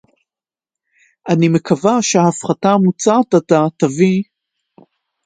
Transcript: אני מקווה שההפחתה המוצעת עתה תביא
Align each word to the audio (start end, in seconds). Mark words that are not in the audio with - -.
אני 1.29 1.47
מקווה 1.47 1.97
שההפחתה 2.01 2.69
המוצעת 2.71 3.33
עתה 3.33 3.59
תביא 3.77 4.21